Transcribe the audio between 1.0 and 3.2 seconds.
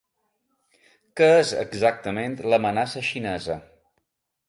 Què és exactament l’amenaça